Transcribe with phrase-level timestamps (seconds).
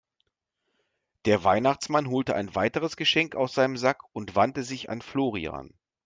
[1.25, 5.75] Der Weihnachtsmann holte ein weiteres Geschenk aus seinem Sack und wandte sich an Florian.